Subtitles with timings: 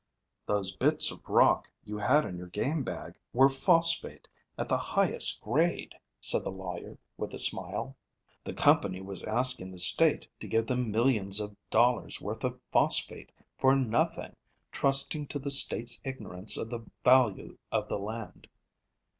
[0.47, 4.27] "Those bits of rock you had in your game bag were phosphate
[4.57, 7.95] at the highest grade," said the lawyer, with a smile.
[8.43, 13.31] "The company was asking the state to give them millions of dollars' worth of phosphate
[13.59, 14.35] for nothing,
[14.71, 18.47] trusting to the state's ignorance of the value of the land."